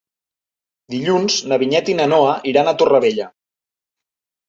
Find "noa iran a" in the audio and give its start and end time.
2.17-2.77